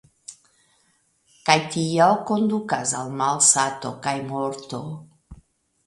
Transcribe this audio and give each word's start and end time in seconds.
Kaj 1.49 1.57
tio 1.75 2.09
kondukas 2.31 2.97
al 3.03 3.15
malsato 3.23 3.93
kaj 4.09 4.19
morto. 4.35 4.85